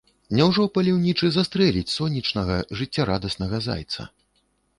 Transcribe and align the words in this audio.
Няўжо 0.37 0.63
паляўнічы 0.77 1.29
застрэліць 1.35 1.93
сонечнага, 1.97 2.57
жыццярадаснага 2.81 3.57
зайца? 3.69 4.01